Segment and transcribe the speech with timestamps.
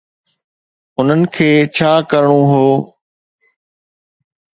[0.99, 2.67] انهن کي ڇا ڪرڻو هو.